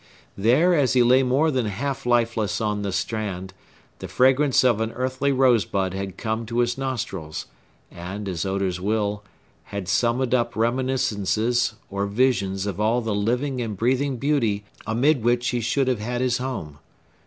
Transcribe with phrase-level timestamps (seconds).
[0.35, 3.53] There, as he lay more than half lifeless on the strand,
[3.99, 7.45] the fragrance of an earthly rose bud had come to his nostrils,
[7.91, 9.23] and, as odors will,
[9.65, 15.49] had summoned up reminiscences or visions of all the living and breathing beauty amid which
[15.49, 16.79] he should have had his home.